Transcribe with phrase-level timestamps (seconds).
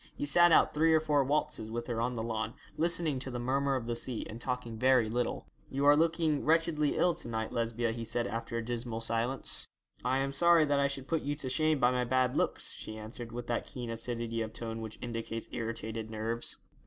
[0.15, 3.37] He sat out three or four waltzes with her on the lawn, listening to the
[3.37, 5.45] murmer of the sea, and talking very little.
[5.69, 9.67] 'You are looking wretchedly ill to night, Lesbia,' he said, after a dismal silence.
[10.03, 12.97] 'I am sorry that I should put you to shame by my bad looks,' she
[12.97, 16.57] answered, with that keen acidity of tone which indicates irritated nerves.